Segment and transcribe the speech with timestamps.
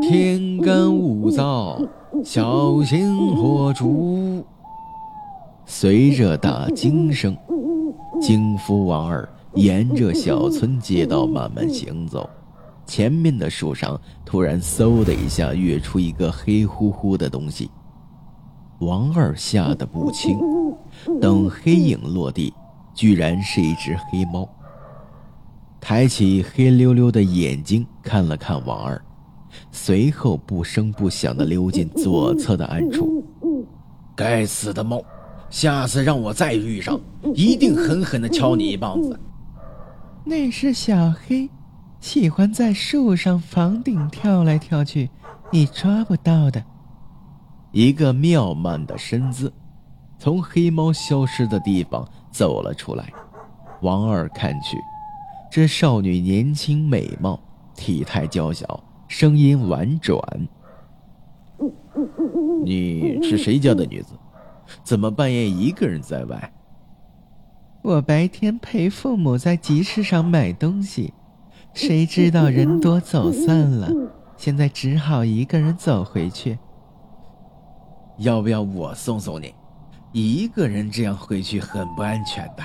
[0.00, 1.88] 天干物燥，
[2.24, 4.44] 小心火烛。
[5.66, 7.36] 随着大惊声，
[8.20, 12.28] 京夫王二沿着小村街道慢慢行走。
[12.86, 17.70] 前面的树上突然嗖的一下跃出一个黑乎乎的东西，
[18.80, 20.38] 王二吓得不轻。
[21.20, 22.52] 等黑影落地，
[22.94, 24.46] 居然是一只黑猫。
[25.80, 29.02] 抬起黑溜溜的眼睛看了看王二，
[29.70, 33.24] 随后不声不响地溜进左侧的暗处。
[34.16, 35.02] 该死的猫，
[35.50, 37.00] 下次让我再遇上，
[37.34, 39.18] 一定狠狠地敲你一棒子。
[40.24, 41.48] 那是小黑，
[42.00, 45.10] 喜欢在树上房顶跳来跳去，
[45.50, 46.62] 你抓不到的。
[47.72, 49.52] 一个妙曼的身姿，
[50.18, 53.12] 从黑猫消失的地方走了出来。
[53.82, 54.78] 王二看去。
[55.50, 57.38] 这少女年轻美貌，
[57.76, 60.18] 体态娇小，声音婉转。
[62.64, 64.14] 你是谁家的女子？
[64.82, 66.52] 怎么半夜一个人在外？
[67.82, 71.12] 我白天陪父母在集市上买东西，
[71.74, 73.90] 谁知道人多走散了，
[74.36, 76.58] 现在只好一个人走回去。
[78.18, 79.54] 要不要我送送你？
[80.12, 82.62] 一个人这样回去很不安全的。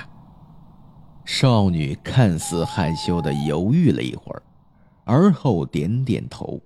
[1.24, 4.42] 少女看似害羞的犹豫了一会儿，
[5.10, 6.60] 而后点点头。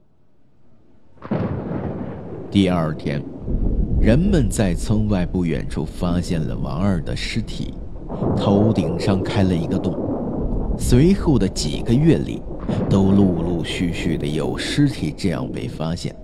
[2.51, 3.23] 第二天，
[3.99, 7.73] 人们在村外不远处发现了王二的尸体，
[8.37, 9.97] 头顶上开了一个洞。
[10.79, 12.43] 随后的几个月里，
[12.91, 16.15] 都陆陆续续的有尸体这样被发现，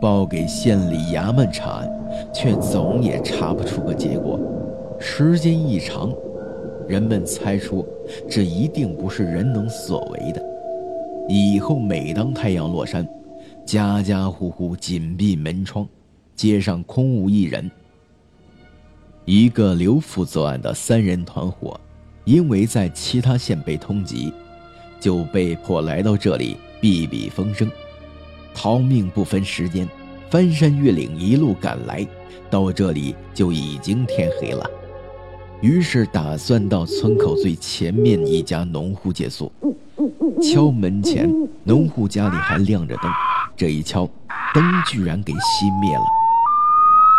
[0.00, 1.90] 报给县里衙门查案，
[2.32, 4.40] 却总也查不出个结果。
[4.98, 6.10] 时间一长。
[6.88, 7.84] 人们猜出，
[8.30, 10.40] 这一定不是人能所为的。
[11.28, 13.06] 以后每当太阳落山，
[13.66, 15.86] 家家户户紧闭门窗，
[16.36, 17.68] 街上空无一人。
[19.24, 21.80] 一个刘府作案的三人团伙，
[22.24, 24.32] 因为在其他县被通缉，
[25.00, 27.68] 就被迫来到这里避避风声，
[28.54, 29.88] 逃命不分时间，
[30.30, 32.06] 翻山越岭一路赶来，
[32.48, 34.64] 到这里就已经天黑了。
[35.62, 39.50] 于是打算到村口最前面一家农户借宿。
[40.42, 41.32] 敲门前，
[41.64, 43.10] 农户家里还亮着灯，
[43.56, 44.06] 这一敲，
[44.52, 46.04] 灯居然给熄灭了。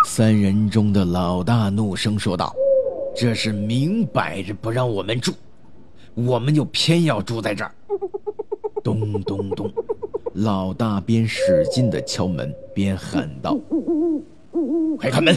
[0.06, 2.54] 三人中的老大怒声说道
[3.18, 5.34] ：“这是明摆着不让我们住，
[6.14, 7.72] 我们就偏要住在这儿。
[8.84, 9.70] ”咚咚咚，
[10.34, 13.58] 老大边使劲地敲门边喊道
[15.00, 15.36] ：“快开门！”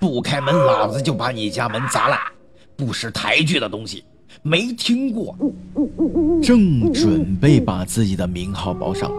[0.00, 2.18] 不开门，老子就把你家门砸烂！
[2.76, 4.04] 不识抬举的东西，
[4.42, 5.34] 没听过。
[6.42, 9.10] 正准备把自己的名号报上，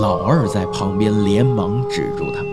[0.00, 2.44] 老二在旁边连忙止住他，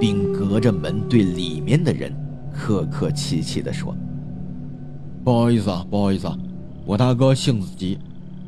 [0.00, 2.14] 并隔着门对里面的人
[2.52, 3.94] 客客气气地说
[5.22, 6.38] ：“不好意思啊，不好意思啊，
[6.86, 7.98] 我大哥性子急，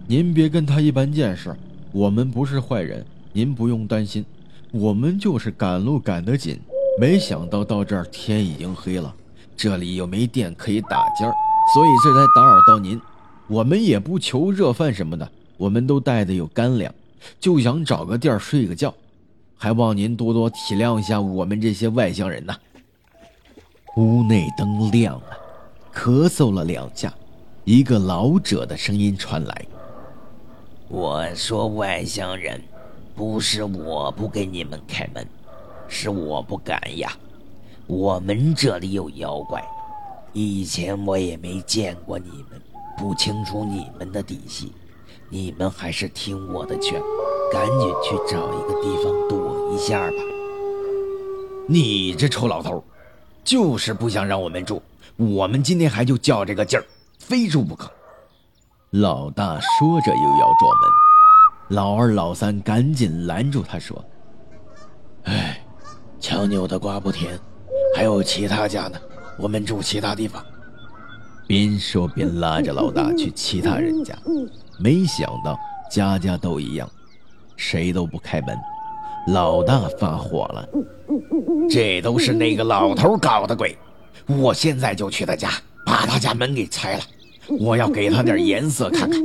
[0.06, 1.54] 您别跟他一般见识。
[1.92, 4.24] 我们不是坏人，您不用担心，
[4.72, 6.58] 我们就是赶路赶得紧。”
[6.96, 9.12] 没想到到这儿天已经黑了，
[9.56, 11.34] 这里又没电可以打尖儿，
[11.74, 13.00] 所以这才打扰到您。
[13.48, 16.94] 我们也不求热饭什么的，我们都带的有干粮，
[17.40, 18.94] 就想找个地儿睡个觉，
[19.56, 22.56] 还望您多多体谅一下我们这些外乡人呐。
[23.96, 25.26] 屋内灯亮了，
[25.92, 27.12] 咳嗽了两下，
[27.64, 29.66] 一个老者的声音传来
[30.88, 32.62] ：“我说外乡人，
[33.16, 35.26] 不是我不给你们开门。”
[35.88, 37.12] 是我不敢呀，
[37.86, 39.62] 我们这里有妖怪，
[40.32, 42.60] 以前我也没见过你们，
[42.96, 44.72] 不清楚你们的底细，
[45.28, 47.00] 你们还是听我的劝，
[47.52, 50.16] 赶紧去找一个地方躲一下吧。
[51.68, 52.82] 你这臭老头，
[53.44, 54.82] 就是不想让我们住，
[55.16, 56.84] 我们今天还就较这个劲儿，
[57.18, 57.90] 非住不可。
[58.90, 64.04] 老大说着又要撞门，老二老三赶紧拦住他说
[65.24, 65.60] ：“哎。”
[66.24, 67.38] 强扭的瓜不甜，
[67.94, 68.98] 还有其他家呢，
[69.38, 70.42] 我们住其他地方。
[71.46, 74.16] 边说边拉着老大去其他人家，
[74.78, 75.54] 没想到
[75.90, 76.90] 家家都一样，
[77.56, 78.56] 谁都不开门。
[79.34, 80.66] 老大发火了，
[81.68, 83.76] 这都是那个老头搞的鬼！
[84.26, 85.50] 我现在就去他家，
[85.84, 87.02] 把他家门给拆了，
[87.60, 89.20] 我要给他点颜色看看。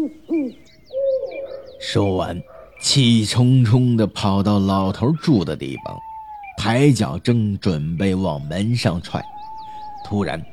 [1.80, 2.38] 说完，
[2.81, 5.98] 气冲冲地跑到老头住的地方。
[6.60, 9.24] 抬脚正准备往门上踹，
[10.04, 10.46] 突然，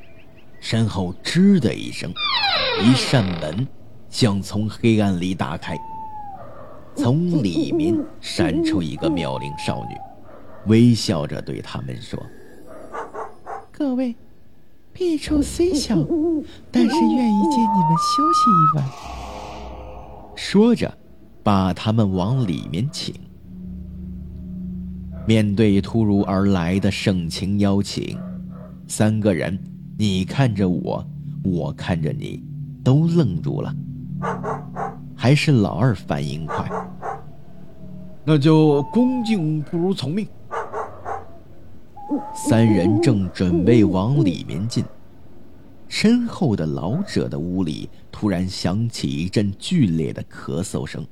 [0.61, 2.09] 身后吱的一声，
[2.81, 3.67] 一扇门
[4.09, 5.77] 像从黑暗里打开。
[6.95, 9.97] 从里面闪出一个妙龄少女，
[10.67, 12.17] 微笑着对他们说
[13.69, 14.15] ：“各位，
[14.93, 15.93] 弊处虽小，
[16.71, 18.89] 但是愿意借你们休息一晚。”
[20.37, 20.97] 说着，
[21.43, 23.13] 把他们往里面请。
[25.27, 28.17] 面对突如而来的盛情邀请，
[28.87, 29.59] 三个人，
[29.97, 31.05] 你看着我，
[31.43, 32.41] 我看着你，
[32.81, 33.75] 都愣住了。
[35.17, 36.65] 还是老二反应快，
[38.23, 40.25] 那就恭敬不如从命。
[42.33, 44.85] 三人正准备往里面进，
[45.89, 51.05] 身后的老者的屋里突然响起一阵剧烈的咳嗽声。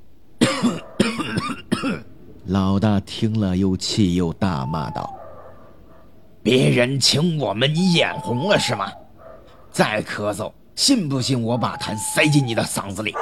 [2.48, 5.12] 老大听了，又气又大骂道
[6.44, 8.92] ：“别人请我们，你眼红了是吗？
[9.72, 13.16] 再咳嗽，信不信我把痰塞进你的嗓子里？”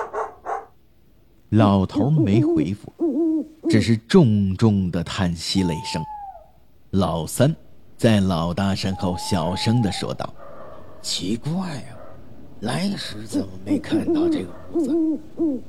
[1.52, 2.92] 老头没回复，
[3.70, 6.04] 只是重重的叹息了一声。
[6.90, 7.56] 老三
[7.96, 10.32] 在老大身后小声的说道
[11.02, 11.96] ：“奇怪呀，
[12.60, 15.62] 来时怎么没看到这个屋子？”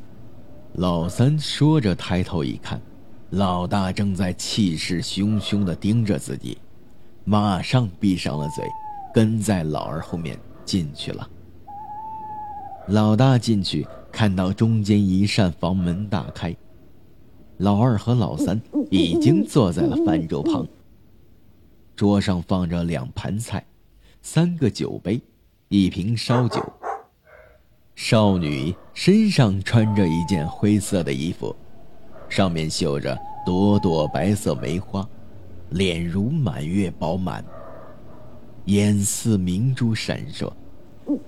[0.74, 2.80] 老三说着抬头一看。
[3.34, 6.56] 老大正在气势汹汹地盯着自己，
[7.24, 8.64] 马上闭上了嘴，
[9.12, 11.28] 跟在老二后面进去了。
[12.86, 16.54] 老大进去，看到中间一扇房门大开，
[17.56, 20.64] 老二和老三已经坐在了饭桌旁。
[21.96, 23.66] 桌上放着两盘菜，
[24.22, 25.20] 三个酒杯，
[25.66, 26.62] 一瓶烧酒。
[27.96, 31.54] 少女身上穿着一件灰色的衣服。
[32.34, 33.16] 上面绣着
[33.46, 35.08] 朵朵白色梅花，
[35.70, 37.44] 脸如满月饱满，
[38.64, 40.52] 眼似明珠闪烁。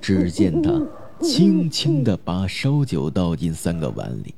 [0.01, 0.73] 只见她
[1.21, 4.35] 轻轻地把烧酒倒进三个碗里，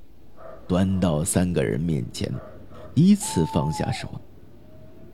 [0.67, 2.31] 端到三个人面前，
[2.93, 4.20] 依次放下说：“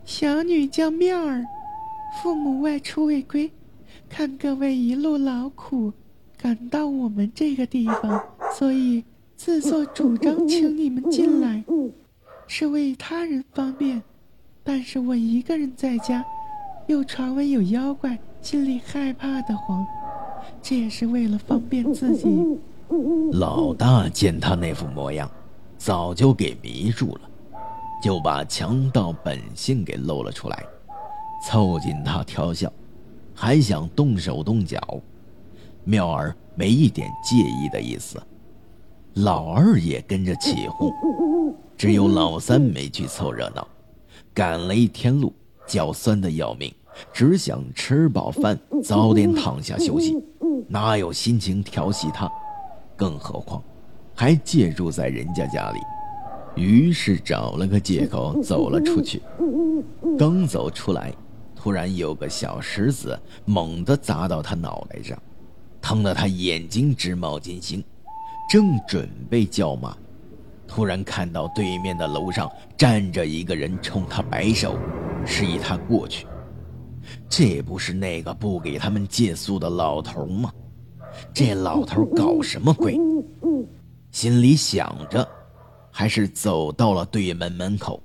[0.03, 1.41] 小女叫妙儿，
[2.21, 3.49] 父母外出未归，
[4.09, 5.93] 看各位一路劳苦，
[6.37, 8.21] 赶到我们这个地方，
[8.51, 9.05] 所以。”
[9.37, 11.63] 自作主张请你们进来，
[12.47, 14.01] 是为他人方便，
[14.63, 16.25] 但是我一个人在家，
[16.87, 19.85] 又传闻有妖怪，心里害怕的慌，
[20.61, 22.25] 这也是为了方便自己。
[23.33, 25.29] 老大见他那副模样，
[25.77, 27.21] 早就给迷住了，
[28.01, 30.63] 就把强盗本性给露了出来，
[31.45, 32.71] 凑近他调笑，
[33.33, 34.79] 还想动手动脚。
[35.83, 38.19] 妙儿没一点介意的意思。
[39.15, 40.93] 老二也跟着起哄，
[41.77, 43.65] 只有老三没去凑热闹，
[44.33, 45.33] 赶了一天路，
[45.65, 46.73] 脚酸的要命，
[47.13, 50.21] 只想吃饱饭早点躺下休息，
[50.67, 52.29] 哪有心情调戏他？
[52.97, 53.63] 更何况
[54.13, 55.79] 还借住在人家家里，
[56.61, 59.21] 于是找了个借口走了出去。
[60.19, 61.13] 刚走出来，
[61.55, 65.17] 突然有个小石子猛地砸到他脑袋上，
[65.81, 67.81] 疼得他眼睛直冒金星。
[68.47, 69.95] 正准备叫骂，
[70.67, 74.77] 突然看到对面的楼上站着一个人，冲他摆手，
[75.25, 76.27] 示意他过去。
[77.29, 80.51] 这不是那个不给他们借宿的老头吗？
[81.33, 82.97] 这老头搞什么鬼？
[84.11, 85.27] 心里想着，
[85.91, 88.01] 还是走到了对门门口。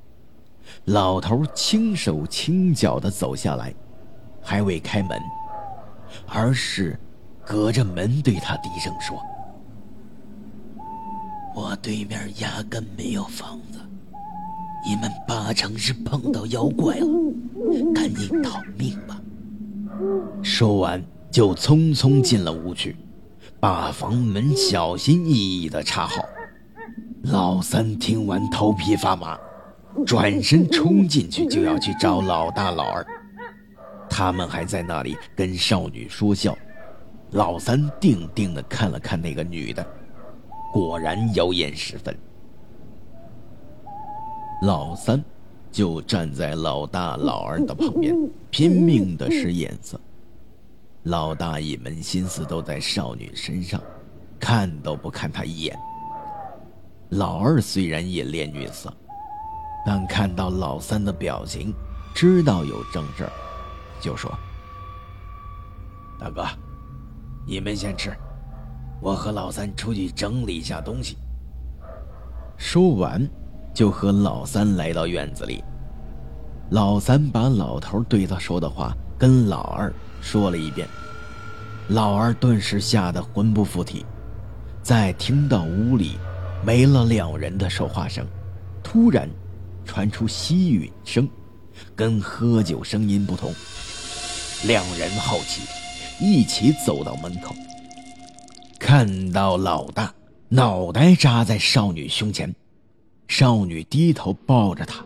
[0.86, 3.74] 老头轻手轻脚地走下来，
[4.42, 5.20] 还未开门，
[6.26, 6.98] 而是
[7.44, 9.20] 隔着门对他低声说。
[11.54, 13.78] 我对面压根没有房子，
[14.86, 17.06] 你们八成是碰到妖怪了，
[17.94, 19.20] 赶紧逃命吧！
[20.42, 22.96] 说完，就匆匆进了屋去，
[23.58, 26.24] 把房门小心翼翼地插好。
[27.24, 29.38] 老三听完，头皮发麻，
[30.06, 33.06] 转身冲进去就要去找老大、老二，
[34.08, 36.56] 他们还在那里跟少女说笑。
[37.32, 39.86] 老三定定地看了看那个女的。
[40.72, 42.16] 果然妖艳十分，
[44.62, 45.22] 老三
[45.72, 48.14] 就站在老大、老二的旁边，
[48.50, 50.00] 拼命的使眼色。
[51.04, 53.82] 老大一门心思都在少女身上，
[54.38, 55.76] 看都不看她一眼。
[57.08, 58.92] 老二虽然也恋女色，
[59.84, 61.74] 但看到老三的表情，
[62.14, 63.32] 知道有正事儿，
[64.00, 64.30] 就说
[66.20, 66.46] ：“大哥，
[67.44, 68.16] 你们先吃。”
[69.00, 71.16] 我和老三出去整理一下东西。
[72.56, 73.26] 说完，
[73.72, 75.64] 就和老三来到院子里。
[76.70, 80.86] 老三把老头对他说的话跟老二说了一遍，
[81.88, 84.04] 老二顿时吓得魂不附体。
[84.82, 86.18] 再听到屋里
[86.64, 88.26] 没了两人的说话声，
[88.82, 89.28] 突然
[89.84, 91.28] 传出吸吮声，
[91.96, 93.52] 跟喝酒声音不同。
[94.66, 95.62] 两人好奇，
[96.20, 97.54] 一起走到门口，
[98.80, 100.12] 看到老大
[100.48, 102.52] 脑袋扎在少女胸前，
[103.28, 105.04] 少女低头抱着他，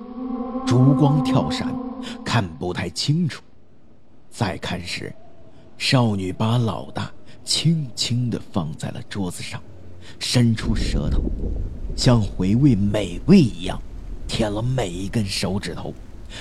[0.65, 1.75] 烛光跳闪，
[2.25, 3.43] 看不太清楚。
[4.31, 5.13] 再看时，
[5.77, 7.11] 少女把老大
[7.45, 9.61] 轻轻地放在了桌子上，
[10.21, 11.21] 伸出舌头，
[11.97, 13.79] 像回味美味一样，
[14.29, 15.93] 舔了每一根手指头，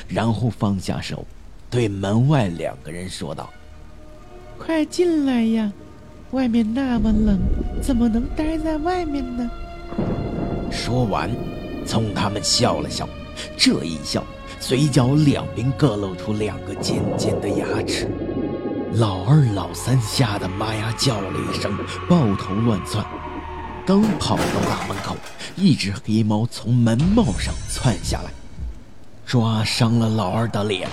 [0.07, 1.25] 然后放下手。
[1.69, 3.51] 对门外两个人说道
[4.59, 5.73] ：“快进来呀，
[6.33, 7.39] 外面那么冷，
[7.79, 9.49] 怎么能待在外面呢？”
[10.71, 11.29] 说完，
[11.85, 13.07] 冲他们笑了笑。
[13.55, 14.23] 这一笑，
[14.59, 18.09] 嘴角两边各露出两个尖尖的牙齿。
[18.95, 21.71] 老二、老三吓得妈呀叫了一声，
[22.09, 23.05] 抱头乱窜。
[23.85, 25.15] 刚跑到大门口，
[25.55, 28.31] 一只黑猫从门帽上窜下来，
[29.25, 30.89] 抓伤了老二的脸。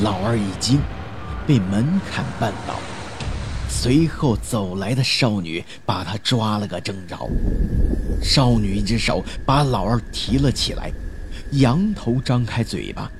[0.00, 0.78] 老二一惊，
[1.44, 2.74] 被门槛绊倒。
[3.84, 7.18] 随后走来的少女把他抓了个正着。
[8.22, 10.90] 少女一只手把老二提了起来，
[11.50, 13.12] 仰头张开嘴巴，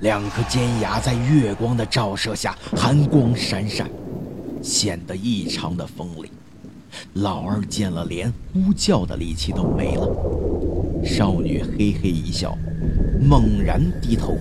[0.00, 3.90] 两颗尖牙在月光的照射下寒光闪闪，
[4.62, 6.32] 显得异常的锋利。
[7.12, 10.08] 老二见了，连呼叫的力气都没了。
[11.04, 12.56] 少女嘿嘿一笑，
[13.20, 14.38] 猛然低头。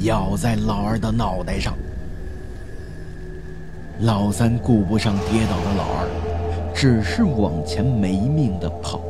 [0.00, 1.76] 咬在老二的脑袋上，
[4.00, 9.00] 老三顾不上跌倒的老二，只是往前没命的跑，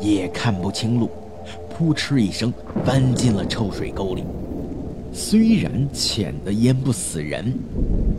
[0.00, 1.10] 也看不清路，
[1.68, 2.50] 扑哧一声
[2.82, 4.24] 翻进了臭水沟里。
[5.12, 7.52] 虽然浅的淹不死人，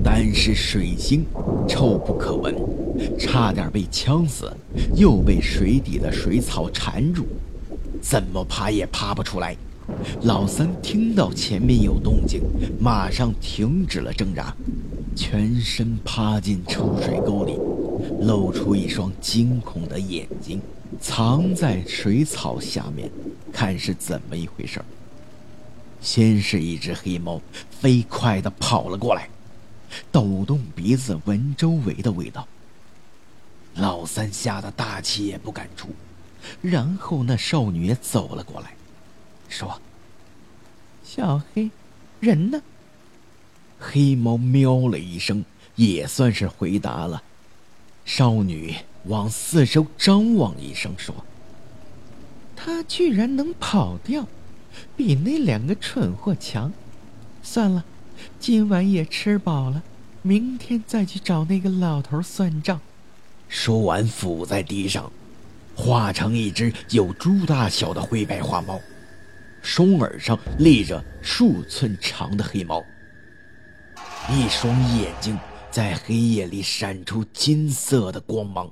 [0.03, 1.21] 但是水腥，
[1.67, 2.55] 臭不可闻，
[3.17, 4.51] 差点被呛死，
[4.95, 7.25] 又被水底的水草缠住，
[7.99, 9.57] 怎么爬也爬不出来。
[10.21, 12.41] 老三听到前面有动静，
[12.79, 14.53] 马上停止了挣扎，
[15.17, 17.57] 全身趴进臭水沟里，
[18.21, 20.61] 露出一双惊恐的眼睛，
[21.01, 23.09] 藏在水草下面，
[23.51, 24.79] 看是怎么一回事
[25.99, 29.27] 先是一只黑猫飞快地跑了过来，
[30.11, 32.47] 抖动鼻子闻周围的味道。
[33.73, 35.89] 老三吓得大气也不敢出，
[36.61, 38.75] 然后那少女也走了过来。
[39.49, 39.81] 说
[41.03, 41.71] ：“小黑，
[42.19, 42.61] 人呢？”
[43.89, 47.23] 黑猫喵了一声，也算是回答了。
[48.03, 48.75] 少女
[49.05, 51.15] 往四周张望一声，说
[52.53, 54.27] ：“他居然能跑掉，
[54.97, 56.73] 比那两个蠢货强。
[57.41, 57.85] 算了，
[58.41, 59.81] 今晚也吃饱了，
[60.21, 62.81] 明天再去找那个老头算账。”
[63.47, 65.09] 说完，伏在地上，
[65.73, 68.77] 化成一只有猪大小的灰白花猫。
[69.61, 72.83] 双耳上立着数寸长的黑毛，
[74.29, 75.39] 一双眼睛
[75.71, 78.69] 在黑夜里闪出金色的光芒，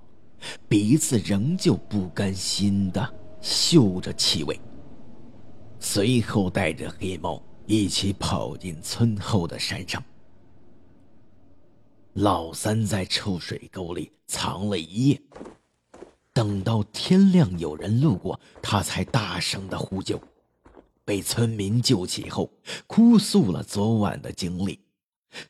[0.68, 4.60] 鼻子仍旧不甘心地嗅着气味。
[5.80, 10.04] 随后带着黑猫一起跑进村后的山上。
[12.16, 15.22] 老三在臭水沟里藏了一夜，
[16.34, 20.22] 等到天亮，有人路过，他才大声的呼救。
[21.06, 22.52] 被村民救起后，
[22.88, 24.78] 哭诉了昨晚的经历。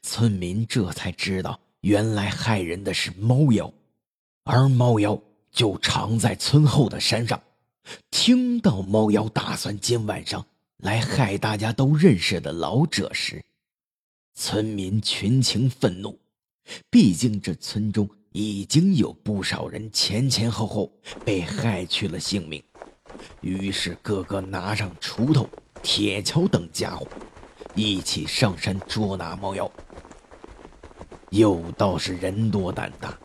[0.01, 3.71] 村民这才知道，原来害人的是猫妖，
[4.43, 5.19] 而猫妖
[5.51, 7.41] 就藏在村后的山上。
[8.09, 10.45] 听到猫妖打算今晚上
[10.77, 13.43] 来害大家都认识的老者时，
[14.33, 16.19] 村民群情愤怒。
[16.89, 20.91] 毕竟这村中已经有不少人前前后后
[21.23, 22.63] 被害去了性命。
[23.41, 25.47] 于是，个个拿上锄头、
[25.83, 27.07] 铁锹等家伙，
[27.75, 29.70] 一起上山捉拿猫妖。
[31.29, 33.17] 有道是人多胆大，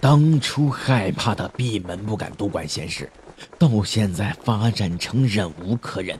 [0.00, 3.10] 当初害怕的闭门不敢多管闲事，
[3.58, 6.18] 到现在发展成忍无可忍，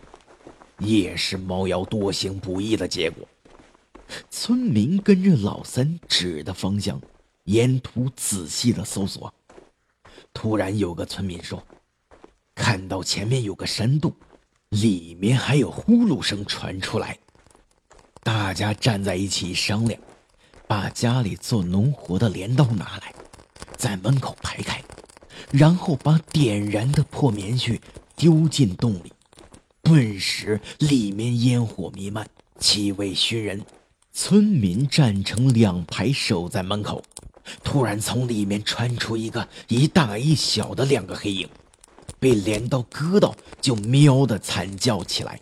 [0.79, 3.27] 也是猫妖多行不义的结果。
[4.29, 7.01] 村民跟着老三指的方向，
[7.45, 9.33] 沿途仔细的搜索。
[10.35, 11.63] 突然，有个村民说。
[12.53, 14.13] 看到前面有个山洞，
[14.69, 17.17] 里面还有呼噜声传出来。
[18.51, 20.01] 大家站在一起商量，
[20.67, 23.15] 把家里做农活的镰刀拿来，
[23.77, 24.83] 在门口排开，
[25.53, 27.79] 然后把点燃的破棉絮
[28.17, 29.13] 丢进洞里。
[29.85, 32.27] 顿时，里面烟火弥漫，
[32.59, 33.65] 气味熏人。
[34.13, 37.01] 村民站成两排，守在门口。
[37.63, 41.49] 突然，从里面传出一个一大一小的两个黑影。
[42.19, 45.41] 被镰刀割到，就喵的惨叫起来。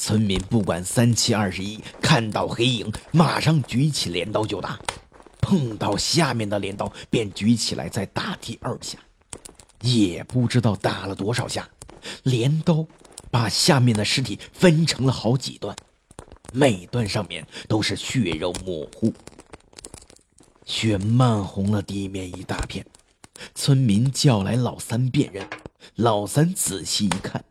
[0.00, 4.78] 村民不管三七二十一，看到黑影马上举起镰刀就打，
[5.40, 8.96] 碰到下面的镰刀便举起来再打第二下，
[9.82, 11.68] 也不知道打了多少下，
[12.22, 12.86] 镰刀
[13.30, 15.76] 把下面的尸体分成了好几段，
[16.52, 19.12] 每段上面都是血肉模糊，
[20.64, 22.86] 血漫红了地面一大片。
[23.54, 25.46] 村民叫来老三辨认，
[25.96, 27.44] 老三仔细一看。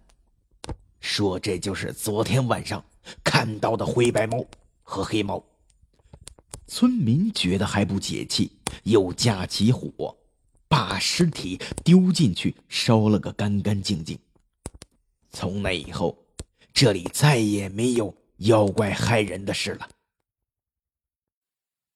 [1.07, 2.83] 说这就是昨天晚上
[3.23, 4.45] 看到的灰白猫
[4.83, 5.41] 和黑猫。
[6.67, 8.51] 村民觉得还不解气，
[8.83, 10.17] 又架起火，
[10.67, 14.19] 把尸体丢进去烧了个干干净净。
[15.31, 16.25] 从那以后，
[16.73, 19.87] 这里再也没有妖怪害人的事了。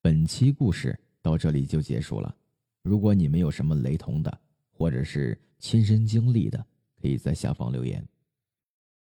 [0.01, 2.33] 本期故事到这里就结束了。
[2.81, 4.39] 如果你们有什么雷同的，
[4.71, 6.65] 或者是亲身经历的，
[7.01, 8.03] 可以在下方留言。